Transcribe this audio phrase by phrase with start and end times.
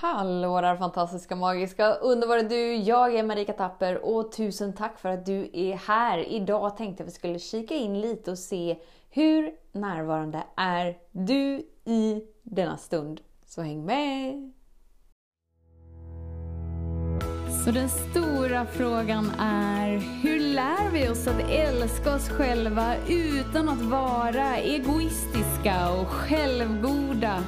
[0.00, 2.74] Hallå där fantastiska, magiska, underbara du!
[2.74, 6.18] Jag är Marika Tapper och tusen tack för att du är här.
[6.18, 8.78] Idag tänkte jag att vi skulle kika in lite och se
[9.10, 13.20] hur närvarande är du i denna stund.
[13.46, 14.52] Så häng med!
[17.64, 23.82] Så den stora frågan är, hur lär vi oss att älska oss själva utan att
[23.82, 27.44] vara egoistiska och självgoda?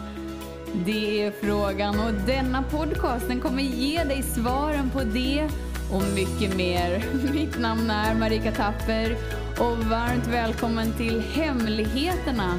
[0.75, 5.49] Det är frågan och denna podcasten kommer ge dig svaren på det
[5.93, 7.05] och mycket mer.
[7.33, 9.17] Mitt namn är Marika Tapper
[9.59, 12.59] och varmt välkommen till Hemligheterna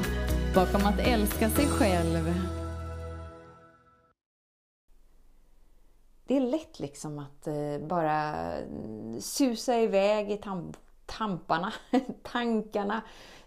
[0.54, 2.34] bakom att älska sig själv.
[6.26, 8.34] Det är lätt liksom att eh, bara
[9.20, 10.72] susa iväg i tam
[11.06, 11.72] tamparna,
[12.22, 13.02] tankarna,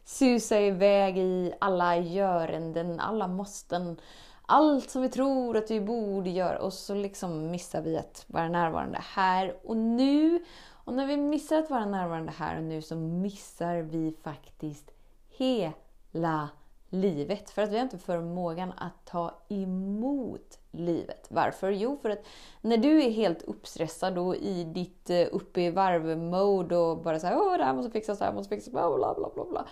[0.05, 3.97] susa iväg i alla göranden, alla måsten,
[4.45, 8.49] allt som vi tror att vi borde göra och så liksom missar vi att vara
[8.49, 10.43] närvarande här och nu.
[10.85, 14.91] Och när vi missar att vara närvarande här och nu så missar vi faktiskt
[15.29, 16.49] hela
[16.89, 17.49] livet.
[17.49, 21.27] För att vi har inte förmågan att ta emot livet.
[21.29, 21.71] Varför?
[21.71, 22.25] Jo, för att
[22.61, 27.37] när du är helt uppstressad och i ditt eh, uppe i varv-mode och bara såhär
[27.37, 29.65] åh det här måste fixas, det här måste fixas, bla bla bla bla bla.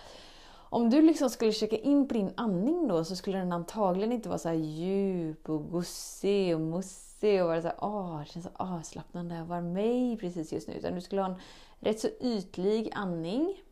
[0.74, 4.28] Om du liksom skulle checka in på din andning då så skulle den antagligen inte
[4.28, 8.50] vara så djup och gosig och mussig och vara så här, åh, det känns så
[8.54, 10.74] avslappnande att vara mig precis just nu.
[10.74, 11.40] Utan du skulle ha en
[11.80, 13.62] rätt så ytlig andning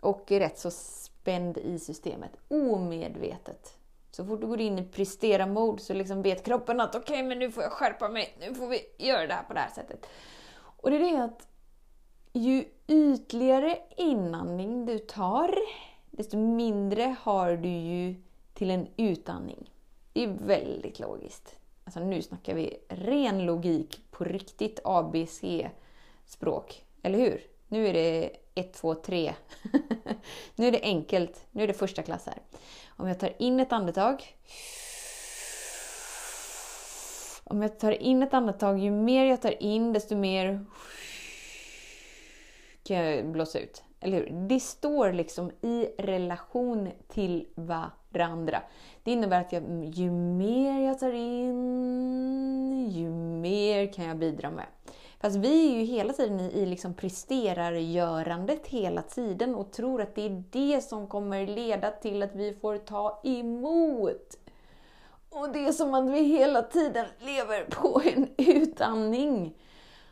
[0.00, 3.76] och rätt så spänd i systemet, omedvetet.
[4.10, 7.38] Så fort du går in i prestera-mode så liksom vet kroppen att okej, okay, men
[7.38, 10.06] nu får jag skärpa mig, nu får vi göra det här på det här sättet.
[10.56, 11.48] Och det är det att
[12.32, 15.54] ju ytligare inandning du tar,
[16.12, 18.14] desto mindre har du ju
[18.54, 19.70] till en utandning.
[20.12, 21.56] Det är väldigt logiskt.
[21.84, 26.84] Alltså nu snackar vi ren logik på riktigt ABC-språk.
[27.02, 27.40] Eller hur?
[27.68, 29.34] Nu är det 1, 2, 3.
[30.56, 31.46] nu är det enkelt.
[31.50, 32.38] Nu är det första klass här.
[32.86, 34.36] Om jag tar in ett andetag.
[37.44, 40.64] Om jag tar in ett andetag, ju mer jag tar in desto mer
[42.82, 43.82] kan jag blåsa ut.
[44.02, 44.30] Eller hur?
[44.48, 48.62] Det står liksom i relation till varandra.
[49.02, 54.66] Det innebär att jag, ju mer jag tar in, ju mer kan jag bidra med.
[55.20, 60.14] Fast vi är ju hela tiden i, i liksom presterargörandet hela tiden och tror att
[60.14, 64.38] det är det som kommer leda till att vi får ta emot.
[65.30, 69.54] Och det är som att vi hela tiden lever på en utandning.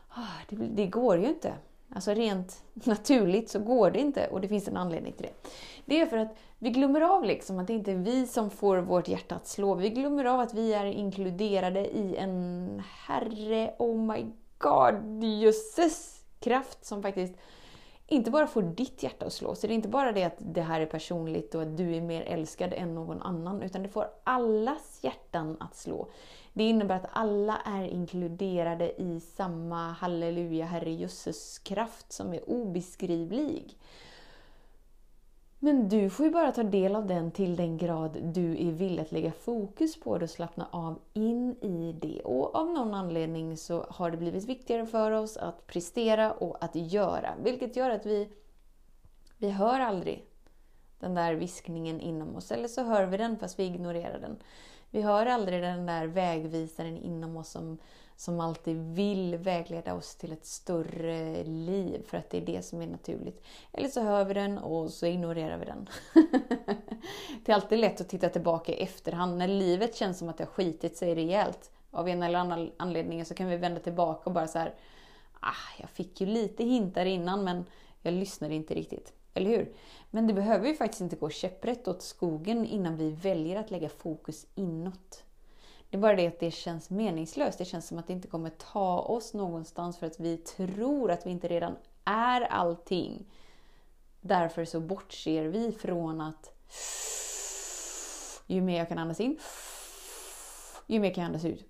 [0.08, 1.54] Ah, det, det går ju inte.
[1.94, 5.50] Alltså rent naturligt så går det inte och det finns en anledning till det.
[5.84, 8.78] Det är för att vi glömmer av liksom att det inte är vi som får
[8.78, 9.74] vårt hjärta att slå.
[9.74, 14.26] Vi glömmer av att vi är inkluderade i en herre, oh my
[14.58, 17.34] god, jösses kraft som faktiskt
[18.06, 19.54] inte bara får ditt hjärta att slå.
[19.54, 22.00] Så det är inte bara det att det här är personligt och att du är
[22.00, 26.08] mer älskad än någon annan, utan det får allas hjärtan att slå.
[26.52, 33.78] Det innebär att alla är inkluderade i samma halleluja, Herre Jösses kraft som är obeskrivlig.
[35.62, 39.02] Men du får ju bara ta del av den till den grad du är villig
[39.02, 42.20] att lägga fokus på det och slappna av in i det.
[42.24, 46.74] Och av någon anledning så har det blivit viktigare för oss att prestera och att
[46.74, 47.34] göra.
[47.42, 48.28] Vilket gör att vi,
[49.38, 50.24] vi hör aldrig
[50.98, 52.52] den där viskningen inom oss.
[52.52, 54.38] Eller så hör vi den fast vi ignorerar den.
[54.90, 57.78] Vi hör aldrig den där vägvisaren inom oss som,
[58.16, 62.82] som alltid vill vägleda oss till ett större liv för att det är det som
[62.82, 63.44] är naturligt.
[63.72, 65.88] Eller så hör vi den och så ignorerar vi den.
[67.44, 69.38] det är alltid lätt att titta tillbaka i efterhand.
[69.38, 73.24] När livet känns som att det har skitit sig rejält av en eller annan anledning
[73.24, 74.74] så kan vi vända tillbaka och bara så här,
[75.40, 77.64] ah, jag fick ju lite hintar innan men
[78.02, 79.12] jag lyssnade inte riktigt.
[79.34, 79.72] Eller hur?
[80.10, 83.88] Men det behöver ju faktiskt inte gå käpprätt åt skogen innan vi väljer att lägga
[83.88, 85.24] fokus inåt.
[85.90, 87.58] Det är bara det att det känns meningslöst.
[87.58, 91.26] Det känns som att det inte kommer ta oss någonstans för att vi tror att
[91.26, 93.26] vi inte redan är allting.
[94.20, 96.52] Därför så bortser vi från att
[98.46, 99.38] ju mer jag kan andas in,
[100.86, 101.64] ju mer kan jag andas ut.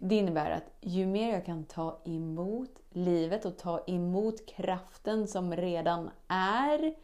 [0.00, 5.56] Det innebär att ju mer jag kan ta emot livet och ta emot kraften som
[5.56, 6.94] redan är,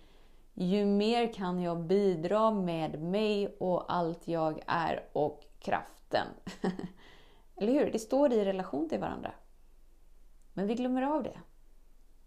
[0.55, 6.27] ju mer kan jag bidra med mig och allt jag är och kraften.
[7.57, 7.93] Eller hur?
[7.93, 9.33] Det står i relation till varandra.
[10.53, 11.39] Men vi glömmer av det.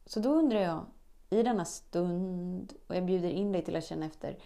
[0.06, 0.86] Så då undrar jag,
[1.30, 4.38] i denna stund, och jag bjuder in dig till att känna efter,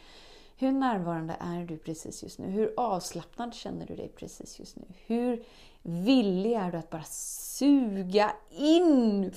[0.62, 2.48] hur närvarande är du precis just nu?
[2.48, 4.84] Hur avslappnad känner du dig precis just nu?
[5.06, 5.44] Hur
[5.82, 9.32] villig är du att bara suga in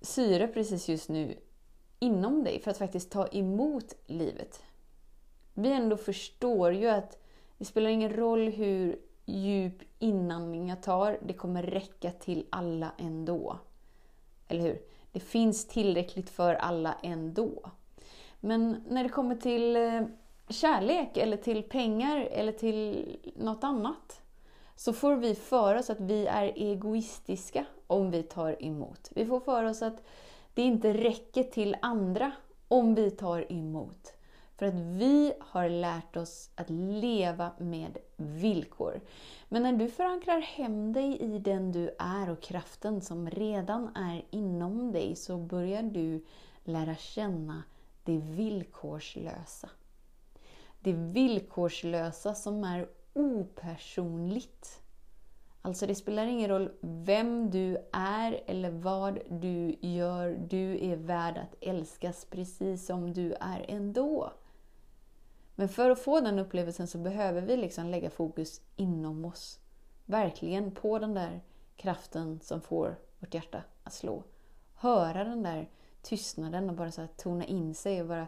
[0.00, 1.38] syre precis just nu
[1.98, 4.62] inom dig för att faktiskt ta emot livet?
[5.54, 7.18] Vi ändå förstår ju att
[7.58, 13.58] det spelar ingen roll hur djup inandning jag tar, det kommer räcka till alla ändå.
[14.48, 14.82] Eller hur?
[15.12, 17.70] Det finns tillräckligt för alla ändå.
[18.44, 20.02] Men när det kommer till eh,
[20.48, 24.22] kärlek eller till pengar eller till något annat
[24.76, 29.10] så får vi för oss att vi är egoistiska om vi tar emot.
[29.14, 30.02] Vi får för oss att
[30.54, 32.32] det inte räcker till andra
[32.68, 34.12] om vi tar emot.
[34.56, 39.00] För att vi har lärt oss att leva med villkor.
[39.48, 44.24] Men när du förankrar hem dig i den du är och kraften som redan är
[44.30, 46.24] inom dig så börjar du
[46.64, 47.62] lära känna
[48.04, 49.70] det villkorslösa.
[50.80, 54.80] Det villkorslösa som är opersonligt.
[55.62, 60.36] Alltså det spelar ingen roll vem du är eller vad du gör.
[60.48, 64.32] Du är värd att älskas precis som du är ändå.
[65.54, 69.60] Men för att få den upplevelsen så behöver vi liksom lägga fokus inom oss.
[70.04, 71.40] Verkligen på den där
[71.76, 74.22] kraften som får vårt hjärta att slå.
[74.74, 75.68] Höra den där
[76.04, 78.26] tystnaden och bara så tona in sig och bara...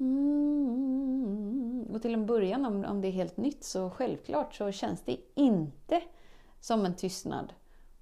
[0.00, 1.86] Mm.
[1.92, 5.16] Och till en början, om, om det är helt nytt, så självklart så känns det
[5.34, 6.02] inte
[6.60, 7.52] som en tystnad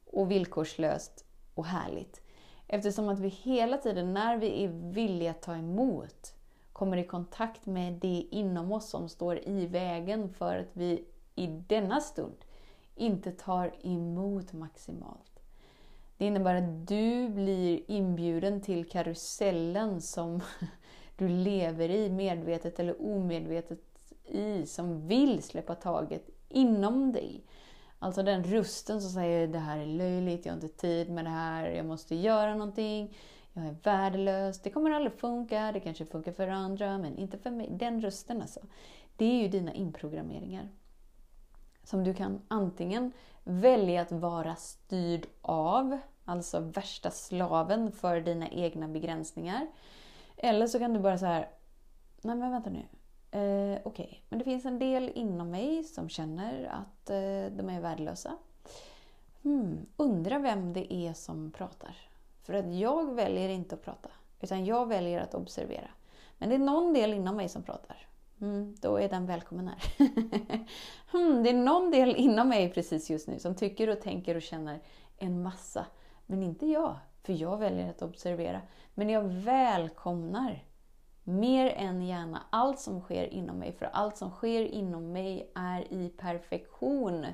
[0.04, 1.24] och villkorslöst
[1.54, 2.20] och härligt.
[2.66, 6.34] Eftersom att vi hela tiden, när vi är villiga att ta emot,
[6.72, 11.46] kommer i kontakt med det inom oss som står i vägen för att vi i
[11.46, 12.36] denna stund
[12.94, 15.37] inte tar emot maximalt.
[16.18, 20.40] Det innebär att du blir inbjuden till karusellen som
[21.16, 23.80] du lever i, medvetet eller omedvetet
[24.24, 27.44] i, som vill släppa taget inom dig.
[27.98, 31.30] Alltså den rösten som säger det här är löjligt, jag har inte tid med det
[31.30, 33.14] här, jag måste göra någonting
[33.58, 37.50] jag är värdelös, det kommer aldrig funka, det kanske funkar för andra, men inte för
[37.50, 37.68] mig.
[37.70, 38.60] Den rösten alltså.
[39.16, 40.68] Det är ju dina inprogrammeringar.
[41.88, 43.12] Som du kan antingen
[43.44, 49.66] välja att vara styrd av, alltså värsta slaven för dina egna begränsningar.
[50.36, 51.48] Eller så kan du bara så här,
[52.22, 52.78] nej men vänta nu.
[53.30, 54.18] Eh, Okej, okay.
[54.28, 58.36] men det finns en del inom mig som känner att eh, de är värdelösa.
[59.42, 61.96] Hmm, undrar vem det är som pratar.
[62.42, 64.08] För att jag väljer inte att prata,
[64.40, 65.90] utan jag väljer att observera.
[66.38, 68.08] Men det är någon del inom mig som pratar.
[68.40, 69.78] Mm, då är den välkommen här.
[71.12, 74.42] hmm, det är någon del inom mig precis just nu som tycker och tänker och
[74.42, 74.80] känner
[75.16, 75.86] en massa.
[76.26, 78.60] Men inte jag, för jag väljer att observera.
[78.94, 80.64] Men jag välkomnar
[81.24, 83.72] mer än gärna allt som sker inom mig.
[83.72, 87.26] För allt som sker inom mig är i perfektion.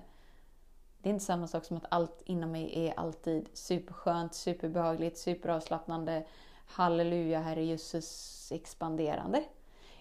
[0.98, 6.26] Det är inte samma sak som att allt inom mig är alltid superskönt, superbehagligt, superavslappnande,
[6.66, 9.44] halleluja, Herre Jesus, expanderande.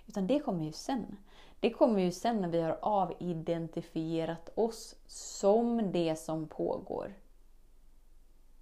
[0.08, 1.18] Utan det kommer ju sen.
[1.60, 7.14] Det kommer ju sen när vi har avidentifierat oss som det som pågår.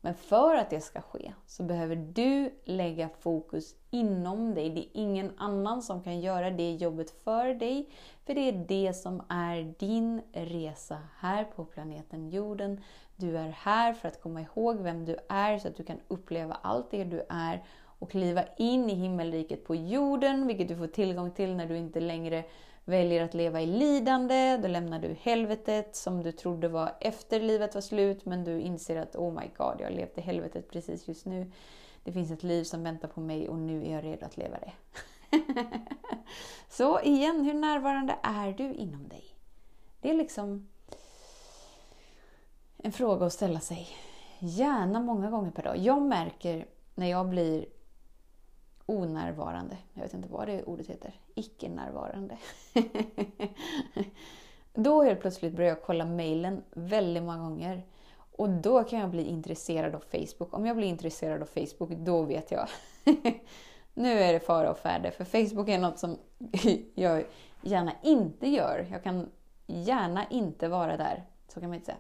[0.02, 4.70] Men för att det ska ske så behöver du lägga fokus inom dig.
[4.70, 7.90] Det är ingen annan som kan göra det jobbet för dig.
[8.26, 12.84] För det är det som är din resa här på planeten jorden.
[13.16, 16.58] Du är här för att komma ihåg vem du är så att du kan uppleva
[16.62, 17.64] allt det du är
[18.02, 22.00] och kliva in i himmelriket på jorden, vilket du får tillgång till när du inte
[22.00, 22.44] längre
[22.86, 27.74] väljer att leva i lidande, då lämnar du helvetet som du trodde var efter livet
[27.74, 31.08] var slut, men du inser att oh my god, jag har levt i helvetet precis
[31.08, 31.52] just nu.
[32.04, 34.58] Det finns ett liv som väntar på mig och nu är jag redo att leva
[34.60, 34.72] det.
[36.70, 39.24] Så igen, hur närvarande är du inom dig?
[40.02, 40.68] Det är liksom
[42.78, 43.88] en fråga att ställa sig.
[44.40, 45.78] Gärna många gånger per dag.
[45.78, 46.66] Jag märker
[46.96, 47.66] när jag blir
[48.86, 49.78] onärvarande.
[49.94, 51.14] Jag vet inte vad det ordet heter.
[51.36, 52.38] Icke-närvarande.
[54.74, 57.84] då helt plötsligt börjar jag kolla mejlen väldigt många gånger.
[58.32, 60.54] Och då kan jag bli intresserad av Facebook.
[60.54, 62.68] Om jag blir intresserad av Facebook, då vet jag.
[63.94, 65.12] nu är det fara och färde.
[65.12, 66.18] För Facebook är något som
[66.96, 67.26] jag
[67.62, 68.88] gärna inte gör.
[68.92, 69.30] Jag kan
[69.66, 71.24] gärna inte vara där.
[71.48, 71.98] Så kan man inte säga.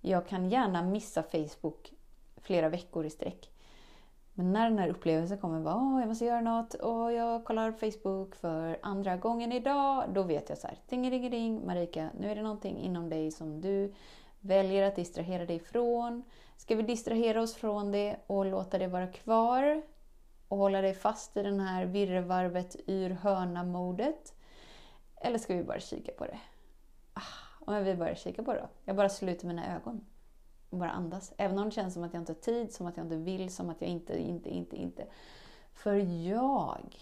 [0.00, 1.92] Jag kan gärna missa Facebook
[2.36, 3.50] flera veckor i sträck.
[4.34, 8.34] Men när den här upplevelsen kommer, bara, jag måste göra något och jag kollar Facebook
[8.34, 10.04] för andra gången idag.
[10.14, 13.94] Då vet jag så här, ring Marika, nu är det någonting inom dig som du
[14.40, 16.22] väljer att distrahera dig från.
[16.56, 19.82] Ska vi distrahera oss från det och låta det vara kvar?
[20.48, 24.34] Och hålla dig fast i den här virrvarvet ur hörna-modet?
[25.20, 26.38] Eller ska vi bara kika på det?
[27.14, 28.68] Ah, om vi bara kika på det då.
[28.84, 30.04] Jag bara sluter mina ögon
[30.78, 31.32] bara andas.
[31.36, 33.50] Även om det känns som att jag inte har tid, som att jag inte vill,
[33.50, 35.06] som att jag inte, inte, inte, inte.
[35.72, 35.94] För
[36.26, 36.96] jag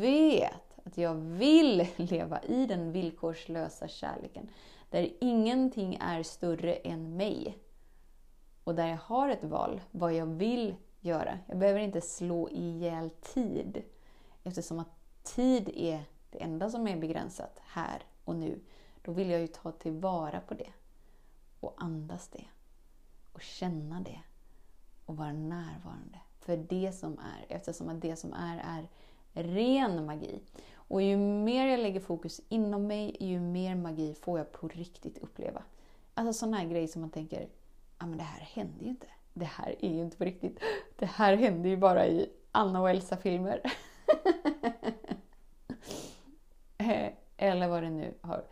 [0.00, 4.48] vet att jag vill leva i den villkorslösa kärleken.
[4.90, 7.58] Där ingenting är större än mig.
[8.64, 11.38] Och där jag har ett val, vad jag vill göra.
[11.46, 13.82] Jag behöver inte slå ihjäl tid.
[14.42, 18.60] Eftersom att tid är det enda som är begränsat här och nu.
[19.02, 20.72] Då vill jag ju ta tillvara på det.
[21.60, 22.44] Och andas det.
[23.36, 24.20] Och känna det.
[25.06, 26.18] Och vara närvarande.
[26.40, 28.88] För det som är, eftersom att det som är är
[29.42, 30.40] ren magi.
[30.74, 35.18] Och ju mer jag lägger fokus inom mig, ju mer magi får jag på riktigt
[35.18, 35.62] uppleva.
[36.14, 37.46] Alltså sådana här grejer som man tänker, ja
[37.98, 39.06] ah, men det här händer ju inte.
[39.32, 40.60] Det här är ju inte på riktigt.
[40.98, 43.60] Det här händer ju bara i Anna och Elsa-filmer.
[46.78, 48.44] Eh, eller vad det nu har.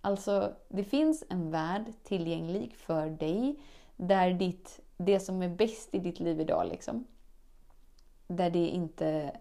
[0.00, 3.56] Alltså, det finns en värld tillgänglig för dig
[4.06, 7.06] där ditt, det som är bäst i ditt liv idag, liksom,
[8.26, 9.32] där det inte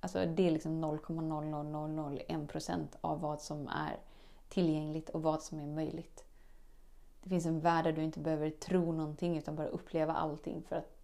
[0.00, 3.96] Alltså det är liksom 0,0001% av vad som är
[4.48, 6.24] tillgängligt och vad som är möjligt.
[7.22, 10.76] Det finns en värld där du inte behöver tro någonting utan bara uppleva allting för
[10.76, 10.96] att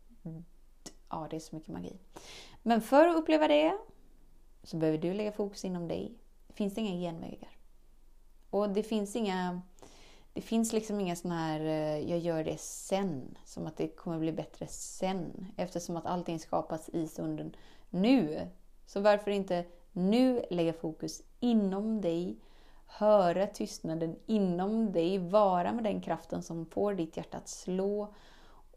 [1.08, 1.98] ja, det är så mycket magi.
[2.62, 3.78] Men för att uppleva det
[4.62, 6.14] så behöver du lägga fokus inom dig.
[6.46, 7.50] Det finns inga genvägar.
[8.50, 9.62] Och det finns inga
[10.36, 14.18] det finns liksom inga sådana här, eh, jag gör det sen, som att det kommer
[14.18, 15.46] bli bättre sen.
[15.56, 17.56] Eftersom att allting skapas i stunden
[17.90, 18.48] nu.
[18.86, 22.36] Så varför inte nu lägga fokus inom dig,
[22.86, 28.14] höra tystnaden inom dig, vara med den kraften som får ditt hjärta att slå.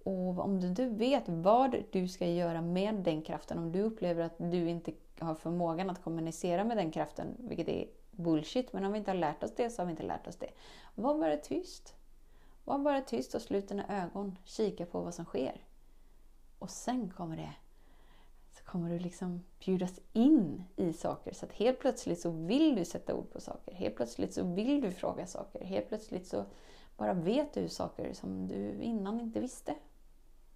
[0.04, 4.24] Och om du inte vet vad du ska göra med den kraften, om du upplever
[4.24, 7.86] att du inte har förmågan att kommunicera med den kraften, vilket är
[8.20, 10.36] bullshit, men om vi inte har lärt oss det så har vi inte lärt oss
[10.36, 10.52] det.
[10.96, 11.96] Var bara tyst.
[12.64, 14.38] Var bara tyst och slut dina ögon.
[14.44, 15.62] Kika på vad som sker.
[16.60, 17.54] Och sen kommer det
[18.52, 21.34] Så kommer du liksom bjudas in i saker.
[21.34, 23.74] Så att helt plötsligt så vill du sätta ord på saker.
[23.74, 25.66] Helt plötsligt så vill du fråga saker.
[25.66, 26.46] Helt plötsligt så
[26.98, 29.76] bara vet du saker som du innan inte visste.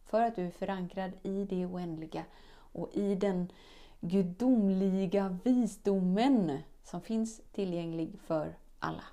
[0.05, 2.23] För att du är förankrad i det oändliga
[2.55, 3.51] och i den
[3.99, 9.03] gudomliga visdomen som finns tillgänglig för alla.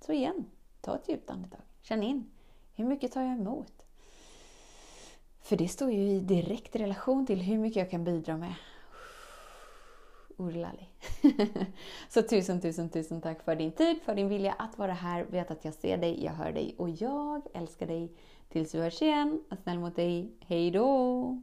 [0.00, 0.44] Så igen,
[0.80, 1.60] ta ett djupt andetag.
[1.82, 2.30] Känn in.
[2.74, 3.86] Hur mycket tar jag emot?
[5.40, 8.54] För det står ju i direkt relation till hur mycket jag kan bidra med.
[10.36, 10.88] Urlali.
[12.08, 15.24] Så tusen, tusen, tusen tack för din tid, för din vilja att vara här.
[15.24, 18.12] Vet att jag ser dig, jag hör dig och jag älskar dig.
[18.48, 19.44] Tills vi hörs igen.
[19.48, 20.32] Var snäll mot dig.
[20.40, 21.42] Hej då!